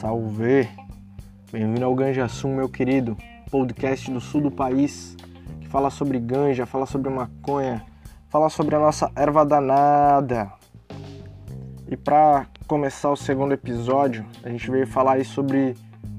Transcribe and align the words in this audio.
Salve! 0.00 0.66
Bem-vindo 1.52 1.84
ao 1.84 1.94
Ganja 1.94 2.26
Sum, 2.26 2.56
meu 2.56 2.70
querido, 2.70 3.18
podcast 3.50 4.10
do 4.10 4.18
sul 4.18 4.40
do 4.40 4.50
país 4.50 5.14
que 5.60 5.68
fala 5.68 5.90
sobre 5.90 6.18
ganja, 6.18 6.64
fala 6.64 6.86
sobre 6.86 7.10
maconha, 7.10 7.84
fala 8.30 8.48
sobre 8.48 8.74
a 8.74 8.78
nossa 8.78 9.12
erva 9.14 9.44
danada. 9.44 10.50
E 11.86 11.98
para 11.98 12.46
começar 12.66 13.10
o 13.10 13.16
segundo 13.16 13.52
episódio, 13.52 14.24
a 14.42 14.48
gente 14.48 14.70
veio 14.70 14.86
falar 14.86 15.16
aí 15.16 15.24
sobre 15.24 15.74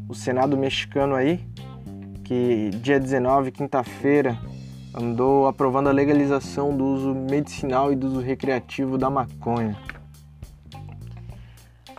o 0.07 0.13
Senado 0.13 0.55
mexicano 0.55 1.15
aí, 1.15 1.43
que 2.23 2.69
dia 2.83 2.99
19, 2.99 3.49
quinta-feira, 3.49 4.37
andou 4.93 5.47
aprovando 5.47 5.89
a 5.89 5.91
legalização 5.91 6.77
do 6.77 6.85
uso 6.85 7.15
medicinal 7.15 7.91
e 7.91 7.95
do 7.95 8.05
uso 8.05 8.19
recreativo 8.19 8.95
da 8.95 9.09
maconha. 9.09 9.75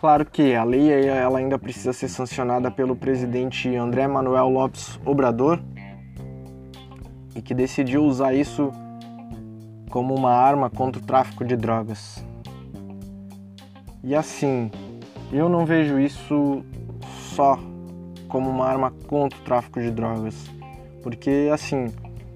Claro 0.03 0.25
que 0.25 0.53
a 0.53 0.65
lei 0.65 0.91
ela 0.91 1.39
ainda 1.39 1.57
precisa 1.57 1.93
ser 1.93 2.09
sancionada 2.09 2.69
pelo 2.69 2.93
presidente 2.93 3.73
André 3.73 4.05
Manuel 4.05 4.49
Lopes 4.49 4.99
Obrador 5.05 5.61
e 7.33 7.41
que 7.41 7.53
decidiu 7.53 8.03
usar 8.03 8.33
isso 8.33 8.69
como 9.89 10.13
uma 10.13 10.31
arma 10.31 10.69
contra 10.69 11.01
o 11.01 11.05
tráfico 11.05 11.45
de 11.45 11.55
drogas. 11.55 12.21
E 14.03 14.13
assim, 14.13 14.69
eu 15.31 15.47
não 15.47 15.65
vejo 15.65 15.97
isso 15.97 16.65
só 17.33 17.57
como 18.27 18.49
uma 18.49 18.65
arma 18.65 18.91
contra 19.07 19.39
o 19.39 19.41
tráfico 19.43 19.79
de 19.79 19.89
drogas, 19.89 20.35
porque 21.01 21.49
assim, 21.49 21.87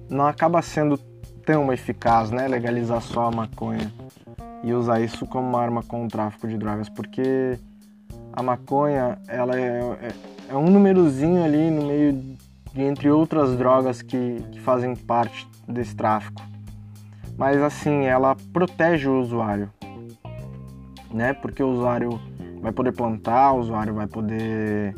não 0.08 0.26
acaba 0.26 0.62
sendo 0.62 0.96
tão 1.44 1.70
eficaz, 1.70 2.30
né, 2.30 2.48
legalizar 2.48 3.02
só 3.02 3.26
a 3.26 3.30
maconha 3.30 3.92
e 4.62 4.72
usar 4.72 5.00
isso 5.00 5.26
como 5.26 5.48
uma 5.48 5.60
arma 5.60 5.82
com 5.82 6.04
o 6.04 6.08
tráfico 6.08 6.48
de 6.48 6.56
drogas, 6.56 6.88
porque 6.88 7.58
a 8.32 8.42
maconha 8.42 9.18
ela 9.28 9.58
é, 9.58 9.80
é, 10.00 10.12
é 10.50 10.56
um 10.56 10.70
númerozinho 10.70 11.44
ali 11.44 11.70
no 11.70 11.86
meio 11.86 12.12
de 12.12 12.82
entre 12.82 13.10
outras 13.10 13.56
drogas 13.56 14.02
que, 14.02 14.42
que 14.52 14.60
fazem 14.60 14.94
parte 14.94 15.48
desse 15.66 15.94
tráfico. 15.94 16.42
Mas 17.36 17.62
assim, 17.62 18.04
ela 18.04 18.36
protege 18.52 19.08
o 19.08 19.20
usuário, 19.20 19.70
né? 21.10 21.32
Porque 21.32 21.62
o 21.62 21.68
usuário 21.68 22.20
vai 22.60 22.72
poder 22.72 22.92
plantar, 22.92 23.52
o 23.52 23.60
usuário 23.60 23.94
vai 23.94 24.06
poder 24.06 24.94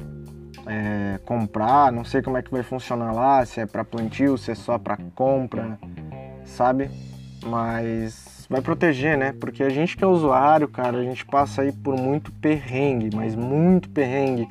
é, 0.66 1.18
comprar, 1.24 1.92
não 1.92 2.04
sei 2.04 2.22
como 2.22 2.38
é 2.38 2.42
que 2.42 2.50
vai 2.50 2.62
funcionar 2.62 3.12
lá, 3.12 3.44
se 3.44 3.60
é 3.60 3.66
para 3.66 3.84
plantio, 3.84 4.38
se 4.38 4.50
é 4.50 4.54
só 4.54 4.78
para 4.78 4.96
compra, 5.14 5.78
sabe? 6.44 6.90
Mas 7.44 8.39
vai 8.50 8.60
proteger, 8.60 9.16
né? 9.16 9.32
Porque 9.38 9.62
a 9.62 9.70
gente 9.70 9.96
que 9.96 10.02
é 10.02 10.06
usuário, 10.06 10.66
cara, 10.66 10.98
a 10.98 11.04
gente 11.04 11.24
passa 11.24 11.62
aí 11.62 11.70
por 11.70 11.96
muito 11.96 12.32
perrengue, 12.32 13.14
mas 13.14 13.36
muito 13.36 13.88
perrengue 13.88 14.48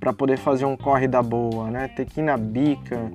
para 0.00 0.12
poder 0.12 0.36
fazer 0.36 0.64
um 0.64 0.76
corre 0.76 1.06
da 1.06 1.22
boa, 1.22 1.70
né? 1.70 1.86
Ter 1.86 2.04
que 2.06 2.20
ir 2.20 2.24
na 2.24 2.36
bica, 2.36 3.10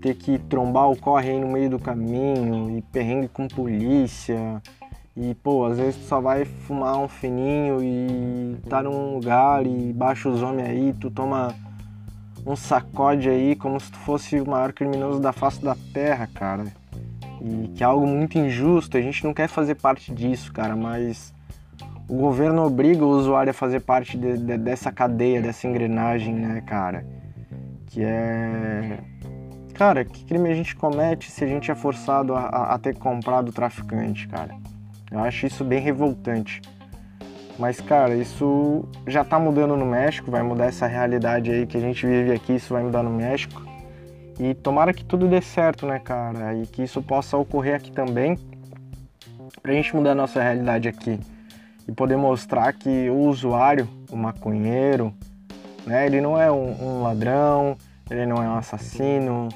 ter 0.00 0.14
que 0.14 0.38
trombar 0.38 0.88
o 0.88 0.96
corre 0.96 1.30
aí 1.30 1.40
no 1.40 1.48
meio 1.48 1.68
do 1.68 1.80
caminho 1.80 2.78
e 2.78 2.82
perrengue 2.82 3.26
com 3.26 3.48
polícia. 3.48 4.62
E, 5.16 5.34
pô, 5.34 5.66
às 5.66 5.78
vezes 5.78 5.96
tu 5.96 6.06
só 6.06 6.20
vai 6.20 6.44
fumar 6.44 6.96
um 6.98 7.08
fininho 7.08 7.82
e 7.82 8.56
tá 8.68 8.80
num 8.80 9.14
lugar 9.14 9.66
e 9.66 9.92
baixa 9.92 10.28
os 10.28 10.40
homens 10.40 10.68
aí, 10.68 10.92
tu 10.92 11.10
toma 11.10 11.52
um 12.46 12.54
sacode 12.54 13.28
aí 13.28 13.56
como 13.56 13.80
se 13.80 13.90
tu 13.90 13.98
fosse 13.98 14.40
o 14.40 14.48
maior 14.48 14.72
criminoso 14.72 15.18
da 15.20 15.32
face 15.32 15.62
da 15.62 15.76
terra, 15.92 16.28
cara 16.32 16.83
e 17.44 17.68
que 17.68 17.82
é 17.82 17.86
algo 17.86 18.06
muito 18.06 18.38
injusto. 18.38 18.96
A 18.96 19.02
gente 19.02 19.22
não 19.22 19.34
quer 19.34 19.48
fazer 19.48 19.74
parte 19.74 20.12
disso, 20.12 20.50
cara, 20.50 20.74
mas 20.74 21.34
o 22.08 22.16
governo 22.16 22.64
obriga 22.64 23.04
o 23.04 23.10
usuário 23.10 23.50
a 23.50 23.54
fazer 23.54 23.80
parte 23.80 24.16
de, 24.16 24.38
de, 24.38 24.56
dessa 24.56 24.90
cadeia, 24.90 25.42
dessa 25.42 25.66
engrenagem, 25.66 26.34
né, 26.34 26.62
cara? 26.62 27.06
Que 27.86 28.02
é. 28.02 28.98
Cara, 29.74 30.04
que 30.04 30.24
crime 30.24 30.50
a 30.50 30.54
gente 30.54 30.74
comete 30.74 31.30
se 31.30 31.44
a 31.44 31.46
gente 31.46 31.70
é 31.70 31.74
forçado 31.74 32.34
a, 32.34 32.42
a, 32.46 32.74
a 32.74 32.78
ter 32.78 32.96
comprado 32.96 33.48
o 33.48 33.52
traficante, 33.52 34.26
cara? 34.26 34.54
Eu 35.10 35.18
acho 35.18 35.46
isso 35.46 35.64
bem 35.64 35.80
revoltante. 35.80 36.62
Mas, 37.58 37.80
cara, 37.80 38.16
isso 38.16 38.88
já 39.06 39.22
tá 39.22 39.38
mudando 39.38 39.76
no 39.76 39.86
México, 39.86 40.30
vai 40.30 40.42
mudar 40.42 40.66
essa 40.66 40.86
realidade 40.86 41.50
aí 41.50 41.66
que 41.66 41.76
a 41.76 41.80
gente 41.80 42.06
vive 42.06 42.32
aqui, 42.32 42.54
isso 42.54 42.72
vai 42.72 42.82
mudar 42.82 43.02
no 43.02 43.10
México. 43.10 43.62
E 44.38 44.54
tomara 44.54 44.92
que 44.92 45.04
tudo 45.04 45.28
dê 45.28 45.40
certo, 45.40 45.86
né, 45.86 45.98
cara? 45.98 46.54
E 46.54 46.66
que 46.66 46.82
isso 46.82 47.00
possa 47.02 47.36
ocorrer 47.36 47.76
aqui 47.76 47.92
também, 47.92 48.38
pra 49.62 49.72
gente 49.72 49.94
mudar 49.94 50.12
a 50.12 50.14
nossa 50.14 50.42
realidade 50.42 50.88
aqui. 50.88 51.20
E 51.86 51.92
poder 51.92 52.16
mostrar 52.16 52.72
que 52.72 53.08
o 53.10 53.16
usuário, 53.28 53.88
o 54.10 54.16
maconheiro, 54.16 55.14
né, 55.86 56.06
ele 56.06 56.20
não 56.20 56.40
é 56.40 56.50
um, 56.50 56.82
um 56.82 57.02
ladrão, 57.02 57.76
ele 58.10 58.26
não 58.26 58.42
é 58.42 58.48
um 58.48 58.56
assassino, 58.56 59.48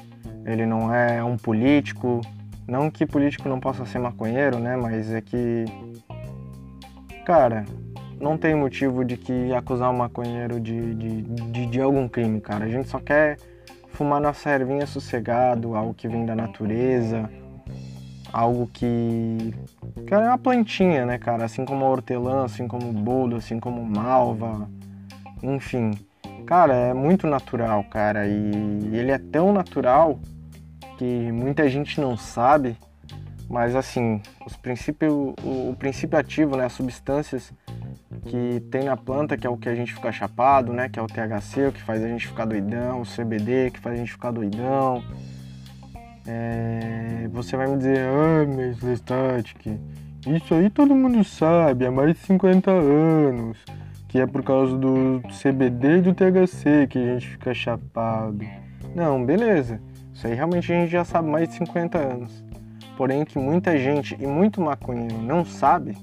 ele 0.45 0.65
não 0.65 0.93
é 0.93 1.23
um 1.23 1.37
político. 1.37 2.21
Não 2.67 2.89
que 2.89 3.05
político 3.05 3.49
não 3.49 3.59
possa 3.59 3.85
ser 3.85 3.99
maconheiro, 3.99 4.59
né? 4.59 4.75
Mas 4.75 5.11
é 5.11 5.21
que. 5.21 5.65
Cara, 7.25 7.65
não 8.19 8.37
tem 8.37 8.55
motivo 8.55 9.03
de 9.03 9.17
que 9.17 9.53
acusar 9.53 9.91
um 9.91 9.97
maconheiro 9.97 10.59
de, 10.59 10.93
de, 10.95 11.21
de, 11.21 11.65
de 11.65 11.81
algum 11.81 12.07
crime, 12.07 12.39
cara. 12.41 12.65
A 12.65 12.69
gente 12.69 12.87
só 12.89 12.99
quer 12.99 13.37
fumar 13.99 14.21
nossa 14.21 14.49
ervinha 14.49 14.85
sossegado, 14.85 15.75
algo 15.75 15.93
que 15.93 16.07
vem 16.07 16.25
da 16.25 16.33
natureza, 16.33 17.29
algo 18.31 18.65
que. 18.71 19.53
que 20.07 20.13
é 20.13 20.17
uma 20.17 20.37
plantinha, 20.37 21.05
né, 21.05 21.17
cara? 21.17 21.43
Assim 21.43 21.65
como 21.65 21.83
a 21.83 21.89
hortelã, 21.89 22.45
assim 22.45 22.65
como 22.65 22.89
o 22.89 22.93
bolo, 22.93 23.35
assim 23.35 23.59
como 23.59 23.83
malva, 23.83 24.69
enfim. 25.43 25.91
Cara, 26.45 26.73
é 26.73 26.93
muito 26.93 27.27
natural, 27.27 27.83
cara, 27.83 28.25
e 28.25 28.89
ele 28.93 29.11
é 29.11 29.17
tão 29.17 29.51
natural 29.51 30.17
que 30.97 31.29
muita 31.33 31.69
gente 31.69 31.99
não 31.99 32.15
sabe, 32.15 32.77
mas 33.49 33.75
assim, 33.75 34.21
os 34.47 34.55
princípios, 34.55 35.11
o, 35.11 35.71
o 35.71 35.75
princípio 35.77 36.17
ativo, 36.17 36.55
né, 36.55 36.65
as 36.65 36.73
substâncias 36.73 37.51
que 38.19 38.59
tem 38.71 38.83
na 38.83 38.97
planta, 38.97 39.37
que 39.37 39.47
é 39.47 39.49
o 39.49 39.57
que 39.57 39.69
a 39.69 39.75
gente 39.75 39.93
fica 39.93 40.11
chapado, 40.11 40.73
né? 40.73 40.89
Que 40.89 40.99
é 40.99 41.01
o 41.01 41.07
THC, 41.07 41.67
o 41.67 41.71
que 41.71 41.81
faz 41.81 42.03
a 42.03 42.07
gente 42.07 42.27
ficar 42.27 42.45
doidão, 42.45 43.01
o 43.01 43.05
CBD, 43.05 43.71
que 43.71 43.79
faz 43.79 43.95
a 43.95 43.99
gente 43.99 44.11
ficar 44.11 44.31
doidão. 44.31 45.03
É... 46.27 47.27
Você 47.31 47.57
vai 47.57 47.67
me 47.67 47.77
dizer, 47.77 47.99
ah, 47.99 48.45
mas 48.47 48.81
Lestat, 48.81 49.55
isso 50.27 50.53
aí 50.53 50.69
todo 50.69 50.93
mundo 50.93 51.23
sabe, 51.23 51.85
há 51.85 51.91
mais 51.91 52.13
de 52.13 52.19
50 52.19 52.69
anos, 52.69 53.57
que 54.07 54.19
é 54.19 54.27
por 54.27 54.43
causa 54.43 54.77
do 54.77 55.21
CBD 55.41 55.97
e 55.97 56.01
do 56.01 56.13
THC 56.13 56.87
que 56.87 56.99
a 56.99 57.13
gente 57.13 57.27
fica 57.29 57.53
chapado. 57.53 58.45
Não, 58.95 59.23
beleza. 59.25 59.81
Isso 60.13 60.27
aí 60.27 60.33
realmente 60.33 60.71
a 60.71 60.75
gente 60.75 60.91
já 60.91 61.05
sabe 61.05 61.29
mais 61.29 61.47
de 61.47 61.55
50 61.55 61.97
anos. 61.97 62.43
Porém 62.97 63.23
que 63.23 63.39
muita 63.39 63.77
gente 63.77 64.17
e 64.19 64.27
muito 64.27 64.59
maconheiro 64.59 65.17
não 65.21 65.45
sabe 65.45 65.95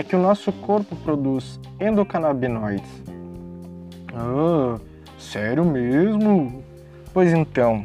é 0.00 0.02
que 0.02 0.16
o 0.16 0.18
nosso 0.18 0.50
corpo 0.50 0.96
produz 0.96 1.60
endocannabinoides. 1.78 2.90
Ah, 4.14 4.80
sério 5.18 5.62
mesmo? 5.62 6.64
Pois 7.12 7.34
então, 7.34 7.84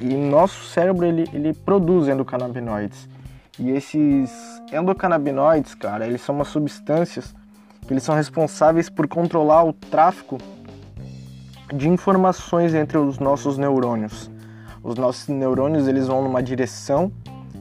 e 0.00 0.12
nosso 0.12 0.64
cérebro 0.64 1.06
ele, 1.06 1.24
ele 1.32 1.54
produz 1.54 2.08
endocannabinoides. 2.08 3.08
E 3.60 3.70
esses 3.70 4.60
endocannabinoides, 4.72 5.76
cara, 5.76 6.04
eles 6.04 6.20
são 6.22 6.34
umas 6.34 6.48
substâncias 6.48 7.32
que 7.86 7.92
eles 7.92 8.02
são 8.02 8.16
responsáveis 8.16 8.90
por 8.90 9.06
controlar 9.06 9.62
o 9.62 9.72
tráfico 9.72 10.38
de 11.72 11.88
informações 11.88 12.74
entre 12.74 12.98
os 12.98 13.20
nossos 13.20 13.56
neurônios. 13.56 14.28
Os 14.82 14.96
nossos 14.96 15.28
neurônios 15.28 15.86
eles 15.86 16.08
vão 16.08 16.24
numa 16.24 16.42
direção 16.42 17.12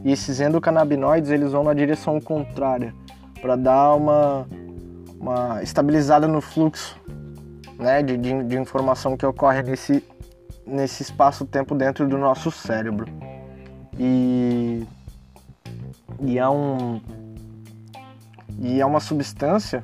e 0.04 0.12
esses 0.12 0.40
endocannabinoides 0.40 1.30
eles 1.30 1.52
vão 1.52 1.64
na 1.64 1.74
direção 1.76 2.20
contrária 2.20 2.96
para 3.42 3.56
dar 3.56 3.96
uma, 3.96 4.48
uma 5.20 5.64
estabilizada 5.64 6.28
no 6.28 6.40
fluxo 6.40 7.00
né, 7.78 8.04
de, 8.04 8.16
de, 8.16 8.44
de 8.44 8.58
informação 8.58 9.18
que 9.18 9.26
ocorre 9.26 9.64
nesse, 9.64 10.04
nesse 10.66 11.02
espaço-tempo 11.02 11.74
dentro 11.74 12.08
do 12.08 12.18
nosso 12.18 12.52
cérebro. 12.52 13.06
E, 13.98 14.86
e, 16.20 16.38
é 16.38 16.48
um, 16.48 17.02
e 18.60 18.80
é 18.80 18.86
uma 18.86 19.00
substância 19.00 19.84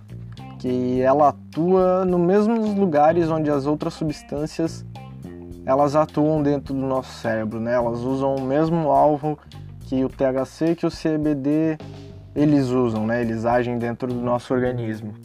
que 0.59 1.01
ela 1.01 1.29
atua 1.29 2.05
nos 2.05 2.19
mesmos 2.19 2.73
lugares 2.75 3.29
onde 3.29 3.49
as 3.49 3.65
outras 3.65 3.93
substâncias 3.93 4.85
elas 5.65 5.95
atuam 5.95 6.41
dentro 6.41 6.73
do 6.73 6.79
nosso 6.79 7.11
cérebro, 7.19 7.59
né? 7.59 7.73
Elas 7.73 7.99
usam 7.99 8.35
o 8.35 8.41
mesmo 8.41 8.89
alvo 8.89 9.37
que 9.81 10.03
o 10.03 10.07
THC, 10.07 10.75
que 10.75 10.85
o 10.85 10.89
CBD 10.89 11.77
eles 12.37 12.69
usam, 12.69 13.07
né? 13.07 13.19
Eles 13.19 13.45
agem 13.45 13.79
dentro 13.79 14.07
do 14.07 14.21
nosso 14.21 14.53
organismo. 14.53 15.15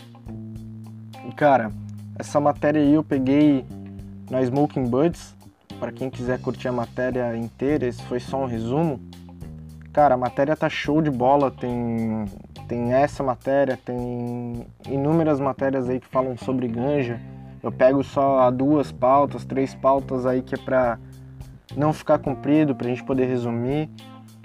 E 1.29 1.32
cara, 1.32 1.70
essa 2.19 2.41
matéria 2.41 2.81
aí 2.81 2.94
eu 2.94 3.05
peguei 3.05 3.67
na 4.31 4.43
Smoking 4.43 4.88
Buds. 4.88 5.37
Para 5.79 5.93
quem 5.93 6.09
quiser 6.09 6.41
curtir 6.41 6.69
a 6.69 6.73
matéria 6.73 7.37
inteira, 7.37 7.87
esse 7.87 8.03
foi 8.05 8.19
só 8.19 8.43
um 8.43 8.47
resumo. 8.47 8.99
Cara, 9.93 10.14
a 10.14 10.17
matéria 10.17 10.56
tá 10.56 10.70
show 10.70 11.03
de 11.03 11.11
bola, 11.11 11.50
tem 11.50 12.25
tem 12.67 12.94
essa 12.94 13.23
matéria, 13.23 13.79
tem 13.85 14.67
inúmeras 14.88 15.38
matérias 15.38 15.91
aí 15.91 16.00
que 16.00 16.06
falam 16.06 16.38
sobre 16.38 16.67
ganja, 16.67 17.20
Eu 17.62 17.70
pego 17.70 18.03
só 18.03 18.50
duas 18.50 18.91
pautas, 18.91 19.44
três 19.44 19.75
pautas 19.75 20.25
aí 20.25 20.41
que 20.41 20.55
é 20.55 20.58
para 20.58 20.99
não 21.76 21.93
ficar 21.93 22.19
comprido, 22.19 22.75
para 22.75 22.87
a 22.87 22.91
gente 22.91 23.05
poder 23.05 23.26
resumir, 23.26 23.91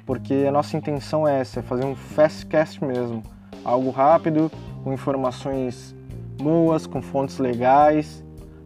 porque 0.08 0.46
a 0.48 0.52
nossa 0.52 0.78
intenção 0.78 1.28
é 1.28 1.42
essa, 1.42 1.60
é 1.60 1.62
fazer 1.62 1.86
um 1.86 1.94
fast 1.94 2.46
cast 2.46 2.84
mesmo, 2.84 3.22
algo 3.64 3.92
rápido, 3.92 4.50
com 4.84 4.94
informações 4.94 5.94
boas, 6.42 6.88
com 6.88 7.02
fontes 7.02 7.38
legais, 7.38 8.24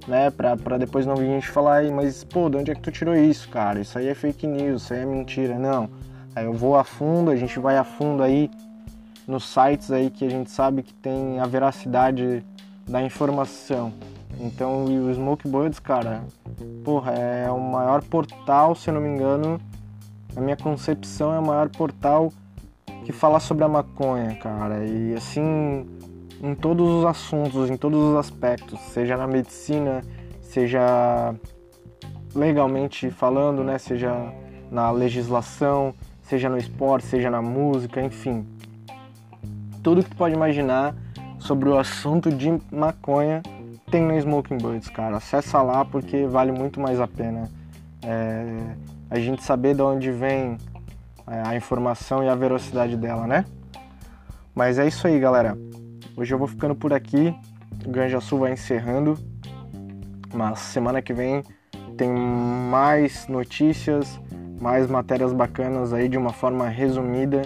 né, 0.08 0.30
pra, 0.30 0.56
depois 0.78 1.06
não 1.06 1.16
vir 1.16 1.30
a 1.30 1.34
gente 1.34 1.50
falar, 1.50 1.84
mas 1.92 2.24
pô, 2.24 2.48
de 2.48 2.58
onde 2.58 2.72
é 2.72 2.76
que 2.76 2.82
tu 2.82 2.92
tirou 2.92 3.16
isso, 3.16 3.50
cara? 3.50 3.80
Isso 3.80 3.98
aí 3.98 4.08
é 4.08 4.14
fake 4.14 4.46
news, 4.46 4.84
isso 4.84 4.94
aí 4.94 5.00
é 5.02 5.06
mentira. 5.06 5.58
Não. 5.58 5.90
Aí 6.36 6.46
eu 6.46 6.54
vou 6.54 6.78
a 6.78 6.84
fundo, 6.84 7.32
a 7.32 7.36
gente 7.36 7.60
vai 7.60 7.78
a 7.78 7.84
fundo 7.84 8.24
aí 8.24 8.50
nos 9.28 9.44
sites 9.46 9.92
aí 9.92 10.10
que 10.10 10.26
a 10.26 10.30
gente 10.30 10.52
sabe 10.52 10.84
que 10.84 10.94
tem 10.94 11.40
a 11.40 11.46
veracidade 11.46 12.44
da 12.88 13.02
informação. 13.02 13.92
Então, 14.40 14.86
o 14.86 15.14
Smoke 15.14 15.48
cara, 15.84 16.24
porra, 16.84 17.12
é 17.12 17.50
o 17.52 17.60
maior 17.60 18.04
portal, 18.04 18.76
se 18.76 18.90
eu 18.90 18.94
não 18.94 19.02
me 19.02 19.10
engano, 19.10 19.60
na 20.36 20.42
minha 20.42 20.57
concepção 20.57 21.33
é 21.33 21.39
o 21.39 21.45
maior 21.45 21.69
portal 21.69 22.31
que 23.06 23.12
fala 23.12 23.39
sobre 23.39 23.63
a 23.63 23.68
maconha, 23.68 24.36
cara. 24.36 24.86
E 24.86 25.13
assim, 25.16 25.86
em 26.42 26.56
todos 26.56 26.88
os 26.88 27.06
assuntos, 27.06 27.69
em 27.69 27.78
todos 27.78 28.00
os 28.00 28.16
aspectos, 28.16 28.80
seja 28.80 29.18
na 29.18 29.28
medicina, 29.28 30.01
seja 30.42 31.33
legalmente 32.33 33.10
falando, 33.10 33.63
né, 33.63 33.78
seja 33.78 34.13
na 34.72 34.89
legislação, 34.89 35.94
seja 36.24 36.48
no 36.50 36.57
esporte, 36.57 37.07
seja 37.07 37.30
na 37.30 37.42
música, 37.42 38.01
enfim. 38.01 38.45
Tudo 39.83 40.04
que 40.04 40.10
tu 40.10 40.16
pode 40.16 40.33
imaginar 40.33 40.95
sobre 41.39 41.68
o 41.68 41.78
assunto 41.78 42.31
de 42.31 42.57
maconha 42.72 43.42
tem 43.89 44.01
no 44.01 44.18
Smoking 44.18 44.57
Birds, 44.57 44.89
cara. 44.89 45.18
Acessa 45.18 45.62
lá 45.62 45.83
porque 45.83 46.25
vale 46.25 46.51
muito 46.51 46.80
mais 46.80 47.01
a 47.01 47.07
pena. 47.07 47.50
É, 48.04 48.75
a 49.12 49.19
gente 49.19 49.44
saber 49.44 49.75
de 49.75 49.81
onde 49.81 50.10
vem 50.10 50.58
é, 51.28 51.44
a 51.46 51.54
informação 51.54 52.24
e 52.24 52.30
a 52.30 52.34
velocidade 52.34 52.96
dela, 52.96 53.28
né? 53.28 53.44
Mas 54.56 54.80
é 54.80 54.88
isso 54.88 55.06
aí, 55.06 55.19
galera. 55.19 55.58
Hoje 56.16 56.34
eu 56.34 56.40
vou 56.40 56.48
ficando 56.48 56.74
por 56.74 56.94
aqui. 56.94 57.36
O 57.86 57.90
Ganja 57.90 58.22
Sul 58.22 58.40
vai 58.40 58.54
encerrando. 58.54 59.18
Mas 60.34 60.60
semana 60.60 61.02
que 61.02 61.13
vem 61.13 61.44
tem 61.98 62.10
mais 62.10 63.28
notícias, 63.28 64.18
mais 64.62 64.88
matérias 64.88 65.34
bacanas 65.34 65.92
aí 65.92 66.07
de 66.07 66.18
uma 66.18 66.31
forma 66.31 66.69
resumida 66.69 67.42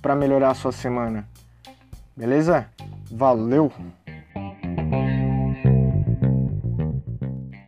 para 0.00 0.14
melhorar 0.14 0.50
a 0.50 0.54
sua 0.54 0.70
semana. 0.70 1.28
Beleza? 2.16 2.66
Valeu! 3.10 3.72